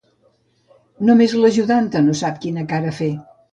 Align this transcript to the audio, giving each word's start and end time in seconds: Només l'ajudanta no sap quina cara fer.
Només 1.09 1.35
l'ajudanta 1.45 2.03
no 2.09 2.17
sap 2.25 2.43
quina 2.47 2.67
cara 2.75 2.97
fer. 3.05 3.15